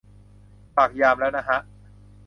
[0.75, 1.57] ฝากยามแล้วนะฮะ